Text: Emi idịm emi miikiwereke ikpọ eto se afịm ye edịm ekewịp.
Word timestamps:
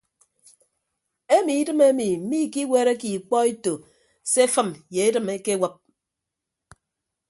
Emi 1.35 1.53
idịm 1.61 1.79
emi 1.89 2.07
miikiwereke 2.29 3.07
ikpọ 3.17 3.37
eto 3.51 3.73
se 4.31 4.41
afịm 4.47 4.69
ye 4.93 5.01
edịm 5.07 5.27
ekewịp. 5.35 5.75